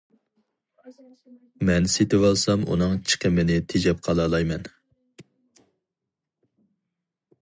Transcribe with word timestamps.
مەن 1.69 1.83
سېتىۋالسام 1.95 2.63
ئۇنىڭ 2.75 2.95
چىقىمىنى 3.11 3.59
تېجەپ 3.73 4.01
قالالايمەن. 4.07 4.65